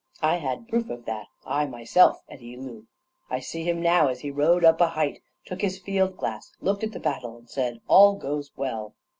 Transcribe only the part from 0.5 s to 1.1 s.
proof of